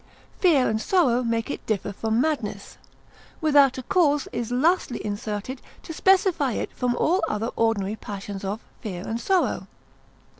[0.39, 2.79] (Fear and sorrow) make it differ from madness:
[3.39, 8.61] [without a cause] is lastly inserted, to specify it from all other ordinary passions of
[8.81, 9.67] [fear and sorrow.